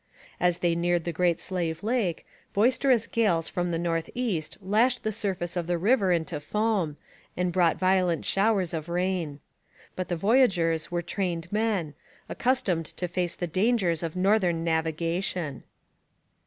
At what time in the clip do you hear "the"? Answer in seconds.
1.03-1.11, 3.69-3.77, 5.03-5.11, 5.67-5.77, 10.07-10.15, 13.35-13.45